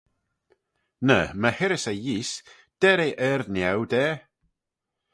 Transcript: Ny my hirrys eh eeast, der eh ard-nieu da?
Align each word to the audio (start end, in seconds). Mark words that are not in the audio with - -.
Ny 1.07 1.19
my 1.41 1.51
hirrys 1.57 1.85
eh 1.91 2.01
eeast, 2.13 2.43
der 2.81 2.99
eh 3.07 3.11
ard-nieu 3.29 3.81
da? 3.91 4.07